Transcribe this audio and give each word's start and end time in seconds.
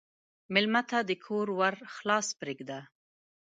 مېلمه 0.53 0.81
ته 0.89 0.97
د 1.09 1.11
کور 1.25 1.47
ور 1.59 1.75
خلاص 1.95 2.27
پرېږده. 2.39 2.79